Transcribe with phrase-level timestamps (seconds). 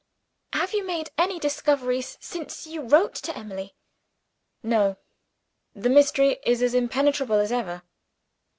[0.53, 3.75] "Have you made any discoveries since you wrote to Emily?"
[4.63, 4.97] "No.
[5.75, 7.83] The mystery is as impenetrable as ever."